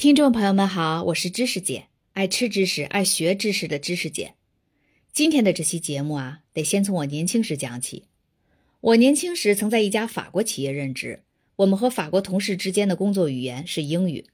[0.00, 4.32] 听众朋友们好，我是知识姐，爱吃知识、爱学知识的知识姐。
[5.12, 8.04] 今天的这期节目啊，得先从我年轻时讲起。
[8.80, 11.22] 我年轻时曾在一家法国企业任职，
[11.56, 14.24] 我们和法国同事之间的工作语言是英语。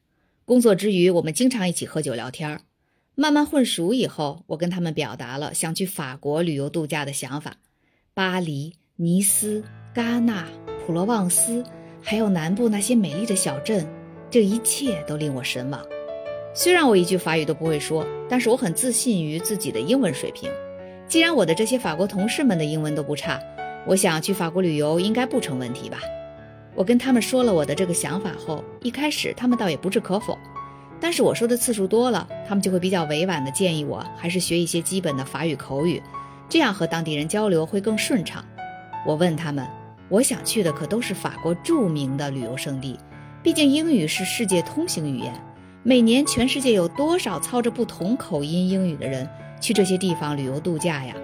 [0.45, 2.60] 工作之余，我们经常一起喝酒聊天儿。
[3.17, 7.56] 慢慢混熟以后，我跟他们表达了想去法国旅游度假的想法。
[8.14, 10.48] 巴黎、尼斯、戛纳、
[10.87, 11.64] 普罗旺斯，
[12.01, 13.85] 还有南部那些美丽的小镇。
[14.31, 15.81] 这一切都令我神往。
[16.55, 20.51] 虽然我一句法语都不会说，但是我很自信于自己的英文水平。
[21.07, 23.41] 既然我的这些法国同事们的英文都不差，
[23.87, 25.99] 我想去法国旅游应该不成问题吧？
[26.75, 30.37] 我跟他们说了我的这个想法后，一开始他们倒也不置可否。
[30.99, 36.02] 但是我说的次数多了，他们就会比较委婉地建议我还是学一些基本的法语口语，
[36.49, 38.45] 这样和当地人交流会更顺畅。
[39.07, 39.66] 我问他们，
[40.09, 42.99] 我想去的可都是法国著名的旅游胜地。
[43.47, 45.33] 毕竟英语是世界通行语言，
[45.85, 49.25] 每年全世界有多少操着不同口音英语的人
[49.61, 51.15] 去这些地方旅游度假呀？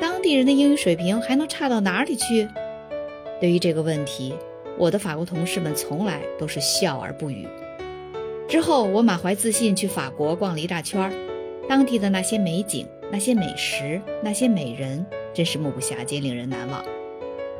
[0.00, 2.48] 当地人的英语水平还能差到哪里去？
[3.40, 4.32] 对于这个问题，
[4.78, 7.44] 我的法国同事们从来都是笑而不语。
[8.48, 11.12] 之后，我满怀自信去法国逛了一大圈儿，
[11.68, 16.84] 当地的那些美景、那些美食、那些美人，真是目不暇接，令人难忘。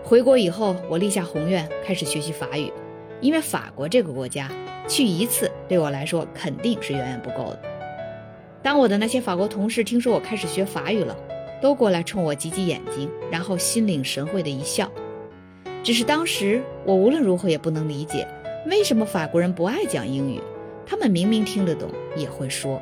[0.05, 2.73] 回国以后，我立下宏愿，开始学习法语。
[3.21, 4.51] 因为法国这个国家
[4.87, 7.61] 去一次对我来说肯定是远远不够的。
[8.63, 11.17] 当我的那些法国同事听说我开始学法语了，
[11.61, 14.91] 都过来冲我挤挤眼睛，然后心领神会的一笑。
[15.83, 18.27] 只是当时我无论如何也不能理解，
[18.67, 20.41] 为什么法国人不爱讲英语？
[20.87, 22.81] 他们明明听得懂，也会说。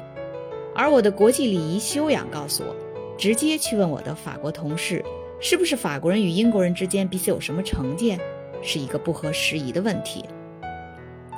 [0.75, 2.75] 而我的国际礼仪修养告诉我，
[3.19, 5.05] 直接去问我的法国同事，
[5.41, 8.19] 是不是法国人与英国人之间彼此有什么成见？
[8.63, 10.25] 是一个不合时宜的问题。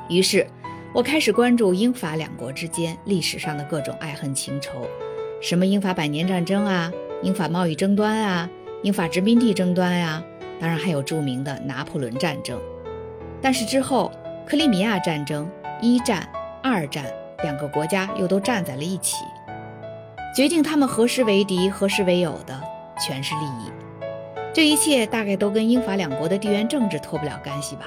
[0.08, 0.46] 于是，
[0.94, 4.86] 我开始关注英法两国之间历史上的各种爱恨情仇，
[5.40, 8.48] 什么英法百年战争啊，英法贸易争端啊，
[8.82, 10.22] 英法殖民地争端呀，
[10.60, 12.60] 当然还有著名的拿破仑战争。
[13.40, 14.12] 但是之后，
[14.46, 16.28] 克里米亚战争、一战、
[16.62, 17.06] 二战，
[17.42, 19.24] 两个国家又都站在了一起，
[20.36, 22.60] 决定他们何时为敌、何时为友的，
[23.00, 23.72] 全是利益。
[24.54, 27.86] 这一切大概都跟英法两国的地缘政治脱不了干系吧，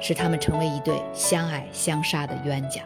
[0.00, 2.82] 使他们成为一对相爱相杀的冤家。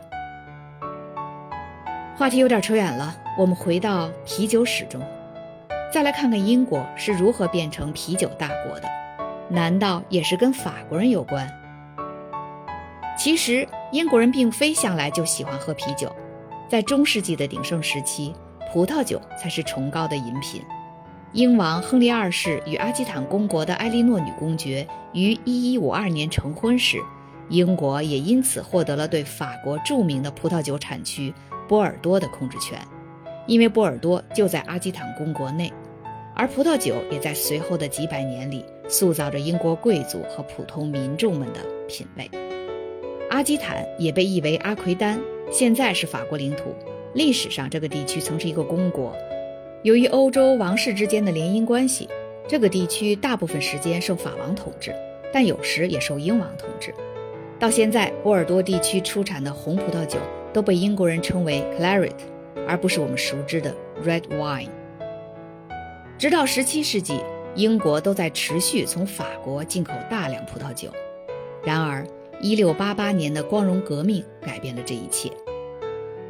[2.15, 5.00] 话题有点扯远了，我们回到啤酒史中，
[5.91, 8.88] 再来看看英国是如何变成啤酒大国的，
[9.49, 11.50] 难道也是跟法国人有关？
[13.16, 16.14] 其实英国人并非向来就喜欢喝啤酒，
[16.69, 18.34] 在中世纪的鼎盛时期，
[18.70, 20.62] 葡萄酒才是崇高的饮品。
[21.32, 26.98] 英王亨利二世与阿基坦公国的埃莉诺女公爵于1152年成婚时，
[27.48, 31.32] 英国也因此获得了对法国著名的葡萄酒产区
[31.66, 32.78] 波尔多的控制权，
[33.47, 35.72] 因为波尔多就在阿基坦公国内，
[36.34, 42.31] 而葡萄酒也在随后的几百年里塑造着英国贵族和普通民众们的品味。
[43.31, 45.19] 阿基坦也被译为阿奎丹，
[45.50, 46.75] 现在是法国领土。
[47.14, 49.16] 历史上，这个地区曾是一个公国。
[49.82, 52.09] 由于欧洲王室之间的联姻关系，
[52.47, 54.94] 这个地区大部分时间受法王统治，
[55.32, 56.94] 但有时也受英王统治。
[57.59, 60.20] 到现在，波尔多地区出产的红葡萄酒
[60.53, 62.15] 都被英国人称为 Claret，
[62.65, 64.69] 而不是我们熟知的 Red Wine。
[66.16, 67.19] 直到17世纪，
[67.56, 70.91] 英国都在持续从法国进口大量葡萄酒。
[71.64, 72.06] 然而
[72.41, 75.28] ，1688年的光荣革命改变了这一切。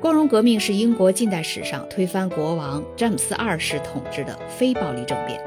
[0.03, 5.41] 光荣革命是英国近代史上推翻国王詹姆斯二世统治的非暴力政变。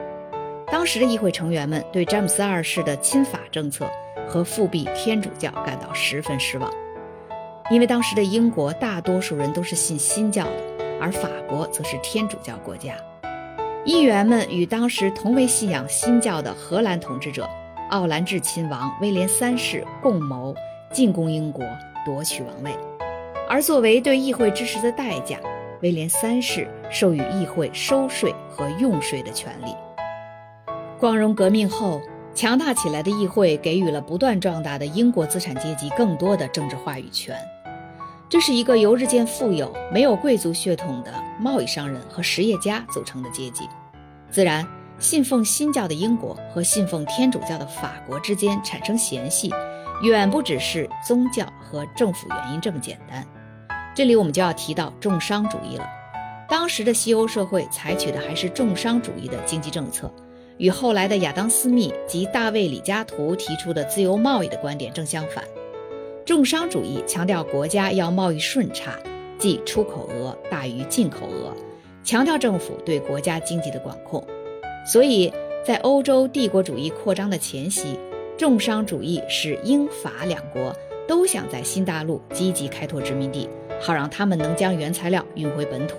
[0.67, 3.85] 当时的议会成员们对詹姆斯二世的亲法政策
[4.29, 6.71] 和复辟天主教感到十分失望，
[7.69, 12.95] 因为当时的英国大多数人都是信新教的，而法国则是天主教国家。
[13.83, 17.45] 议员们与当时同为信仰新教的荷兰统治者
[17.89, 20.55] 奥兰治亲王威廉三世共谋
[20.93, 21.65] 进攻英国，
[22.05, 22.73] 夺取王位。
[23.47, 25.39] 而作为对议会支持的代价，
[25.81, 29.75] 威廉三世授予议会收税和用税的权利。
[30.99, 32.01] 光荣革命后，
[32.33, 37.37] 强大起来的议会给予了不断壮大的英国资产阶级更多的政治话语权。
[38.27, 43.69] 这是一个由日渐富有、没有贵族血统的贸易商人和实业家组成的阶级。
[44.31, 44.65] 自然，
[44.97, 49.53] 信奉新教的英国和信奉天主教的法国之间产生嫌隙，
[50.01, 53.23] 远不只是宗教和政府原因这么简单。
[53.95, 55.87] 这里我们就要提到重商主义了。
[56.49, 60.13] 当时的西欧社会采取的还是重商主义的经济政策，
[60.57, 65.43] 与后来的亚当·斯密及大卫·李嘉图提出的自由贸易的观点正相反。
[66.25, 68.95] 重商主义强调国家要贸易顺差，
[69.39, 71.55] 即出口额大于进口额，
[72.03, 74.21] 强调政府对国家经济的管控。
[74.85, 75.31] 所以
[75.65, 77.97] 在欧洲帝国主义扩张的前夕，
[78.37, 80.75] 重商主义使英法两国
[81.07, 83.49] 都想在新大陆积极开拓殖民地，
[83.81, 85.97] 好让他们能将原材料运回本土。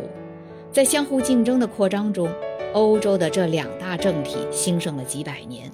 [0.73, 2.29] 在相互竞争的扩张中，
[2.73, 5.71] 欧洲的这两大政体兴盛了几百年，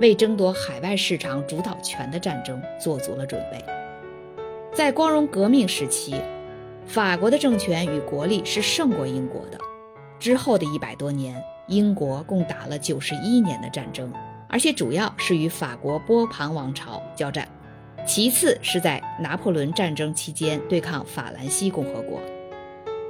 [0.00, 3.64] 为争夺海外市场主导权的战争做足了准备。
[4.74, 6.14] 在光荣革命时期，
[6.86, 9.58] 法国的政权与国力是胜过英国的。
[10.18, 14.12] 之后的一百多年，英国共打了九十一年的战争，
[14.48, 17.48] 而且主要是与法国波旁王朝交战，
[18.06, 22.20] 其次是在拿破仑战争期间对抗法兰西共和国。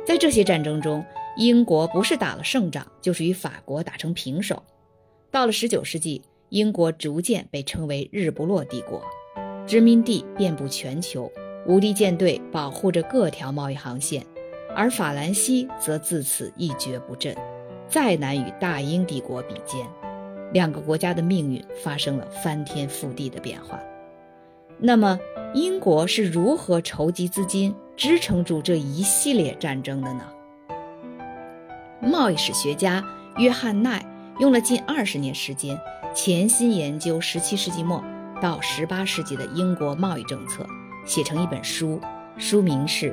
[0.05, 1.05] 在这些战争中，
[1.37, 4.63] 英国不是打了胜仗，就是与法国打成平手。
[5.31, 9.03] 到了十九世纪，英国逐渐被称为日不落帝国，
[9.67, 11.31] 殖民地遍布全球。
[11.65, 14.27] 无敌舰队保护着各条贸易航线，
[14.75, 17.35] 而法兰西则自此一蹶不振，
[17.89, 19.87] 再难与大英帝国比肩。
[20.53, 23.81] 两个国家的命运发生了翻天覆地的变化。
[24.79, 25.19] 那么，
[25.55, 30.25] 英国是如何筹集资金支撑住这一系列战争的呢？
[32.01, 33.05] 贸易史学家
[33.37, 34.05] 约翰奈
[34.41, 35.79] 用了近二十年时间，
[36.15, 38.03] 潜心研究17世纪末
[38.41, 40.67] 到18世纪的英国贸易政策。
[41.05, 42.01] 写成一本书，
[42.39, 43.13] 书名是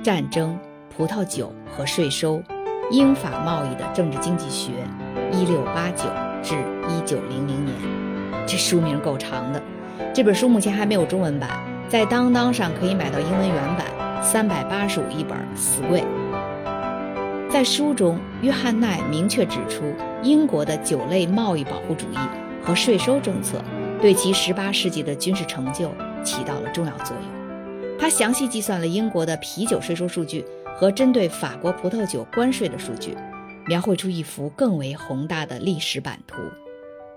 [0.02, 0.58] 《战争、
[0.94, 2.42] 葡萄酒和税收：
[2.90, 4.70] 英法贸易的政治经济学
[5.32, 6.04] （一六八九
[6.42, 6.54] 至
[6.88, 7.76] 一九零零年）》。
[8.46, 9.62] 这书名够长的。
[10.14, 11.50] 这本书目前还没有中文版，
[11.88, 13.86] 在当当上可以买到英文原版，
[14.22, 16.04] 三百八十五一本，死贵。
[17.50, 19.82] 在书中，约翰奈明确指出，
[20.22, 22.18] 英国的酒类贸易保护主义
[22.62, 23.62] 和税收政策
[24.00, 25.90] 对其十八世纪的军事成就。
[26.24, 27.98] 起到了重要作用。
[27.98, 30.44] 他详细计算了英国的啤酒税收数据
[30.76, 33.16] 和针对法国葡萄酒关税的数据，
[33.66, 36.36] 描绘出一幅更为宏大的历史版图。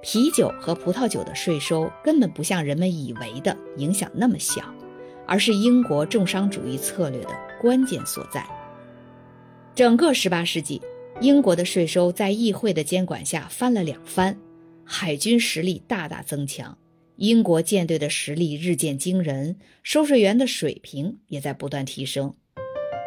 [0.08, 4.62] 啤酒和葡萄酒的税收根本不像人们以为的影响那么小，
[5.26, 8.46] 而是英国重商主义策略的关键所在。
[9.74, 10.80] 整个18世纪，
[11.22, 14.38] 英国的税收在议会的监管下翻了两番，
[14.84, 16.78] 海军实力大大增强。
[17.16, 22.32] 英国舰队的实力日渐惊人，收税员的水平也在不断提升。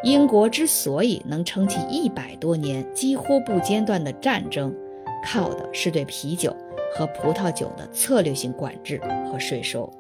[0.03, 4.75] 英国之所以能撑起一百多年几乎不间断的战争，
[5.25, 6.57] 靠的是对啤酒
[6.95, 9.01] 和葡萄酒的策略性管制
[9.31, 9.93] 和税收。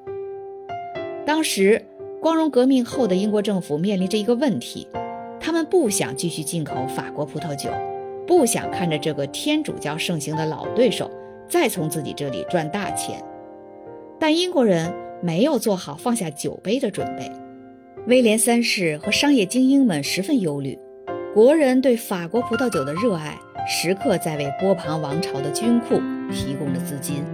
[1.27, 1.85] 当时，
[2.21, 4.89] 光荣革命后的英国政府面临着一个问题：
[5.39, 7.71] 他们不想继续进口法国葡萄酒，
[8.27, 11.11] 不想看着这个天主教盛行的老对手
[11.49, 13.23] 再从自己这里赚大钱。
[14.19, 14.93] 但英国人
[15.23, 17.31] 没有做好放下酒杯的准备，
[18.07, 20.79] 威廉三世和商业精英们十分忧虑。
[21.35, 23.39] 国人对法国葡萄酒的热爱，
[23.69, 26.01] 时刻在为波旁王朝的军库
[26.33, 27.25] 提供的资金，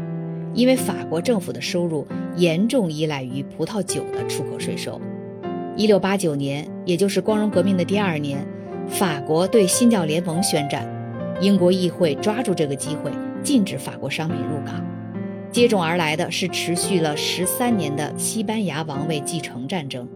[0.54, 2.06] 因为法国政府的收入
[2.36, 5.00] 严重依赖于葡萄酒的出口税收。
[5.76, 8.46] 一六八九年，也就是光荣革命的第二年，
[8.88, 10.86] 法国对新教联盟宣战，
[11.40, 13.10] 英国议会抓住这个机会，
[13.42, 14.84] 禁止法国商品入港。
[15.50, 20.08] 接踵而来的是持续了十三年的西班牙王位继承战争。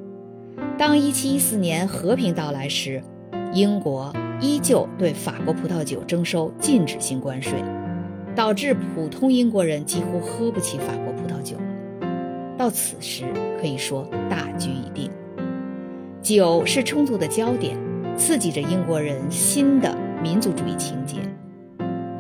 [0.77, 3.03] 当1714年和平到来时，
[3.53, 7.55] 英国依旧对法国葡萄酒征收禁止性关税，
[8.39, 11.63] 导致普通英国人几乎喝不起法国葡萄酒了。
[12.57, 13.25] 到此时，
[13.61, 15.11] 可以说大局已定，
[16.23, 17.77] 酒是冲突的焦点，
[18.17, 19.93] 刺激着英国人新的
[20.23, 21.17] 民族主义情节。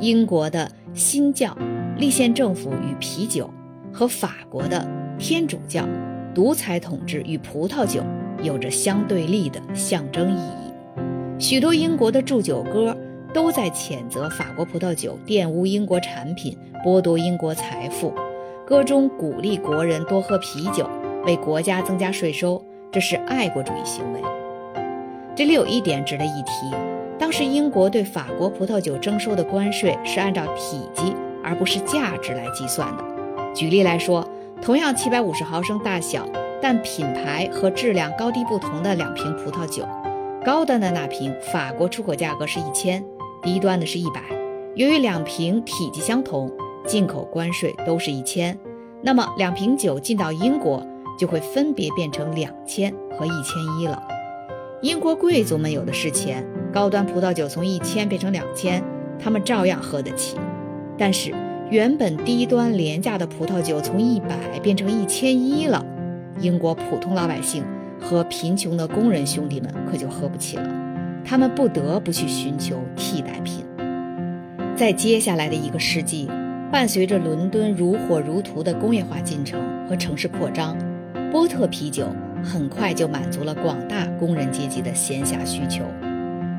[0.01, 1.57] 英国的新教。
[1.99, 3.49] 立宪政府与啤酒，
[3.93, 5.85] 和法国的天主教
[6.33, 8.03] 独裁统治与葡萄酒
[8.41, 10.73] 有着相对立的象征意义。
[11.41, 12.97] 许多英国的祝酒歌
[13.33, 18.13] 都在谴责法国葡萄酒玷污英国产品，剥夺英国财富。
[18.67, 20.89] 歌中鼓励国人多喝啤酒，
[21.25, 24.21] 为国家增加税收，这是爱国主义行为。
[25.35, 26.75] 这里有一点值得一提：
[27.19, 31.15] 当时英国对法国葡萄酒征收的关税是按照体积。
[31.41, 33.05] 而不是价值来计算的。
[33.55, 34.29] 举例来说，
[34.61, 36.29] 同样七百五十毫升大小，
[36.61, 39.87] 但品牌和质量高低不同的两瓶葡萄酒，
[40.45, 43.03] 高端的那瓶法国出口价格是一千，
[43.43, 44.23] 低端的是一百。
[44.75, 46.51] 由于两瓶体积相同，
[46.87, 48.59] 进口关税都是一千，
[49.03, 50.87] 那么两瓶酒进到英国
[51.19, 54.01] 就会分别变成两千和一千一了。
[54.83, 58.83] 英国贵族们有的是钱，高端葡萄酒从一千变成两千，
[59.19, 60.37] 他们照样喝得起。
[60.97, 61.35] 但是，
[61.71, 65.85] 原本低端廉价的葡萄酒从一百变成一千一了，
[66.41, 67.65] 英国普通老百姓
[68.01, 70.78] 和贫穷的工人兄弟们可就喝不起了，
[71.29, 73.63] 他们不得不去寻求替代品。
[74.75, 76.27] 在接下来的一个世纪，
[76.73, 80.75] 伴随着伦敦如火如荼的工业化进程和城市扩张，
[81.31, 82.07] 波特啤酒
[82.43, 85.85] 很快就满足了广大工人阶级的闲暇需求。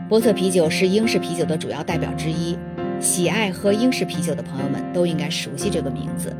[0.07, 2.55] 波特啤酒是英式啤酒的主要代表之一，
[2.99, 6.31] 喜爱喝英式啤酒的朋友们都应该熟悉这个名字。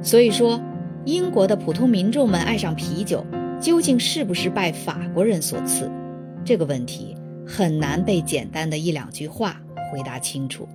[0.00, 0.58] 所以说，
[1.04, 3.26] 英国的普通民众们爱上啤酒，
[3.60, 5.90] 究竟是不是拜法国人所赐？
[6.44, 7.14] 这个问题
[7.46, 10.68] 很难被简单的一两句话回答清楚。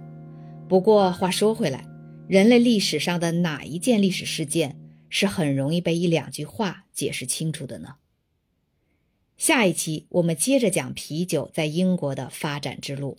[0.67, 1.85] 不过话说回来，
[2.27, 4.75] 人类历史上的哪一件历史事件
[5.09, 7.95] 是很容易被一两句话解释清楚的呢？
[9.37, 13.17] 下一期我们接着讲啤酒在英国的发展之路。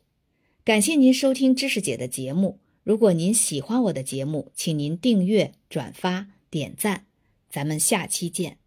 [0.65, 2.59] 感谢您收听知识姐的节目。
[2.83, 7.07] 如果您喜欢我的节目，请您订阅、转发、点赞，
[7.49, 8.59] 咱们下期见。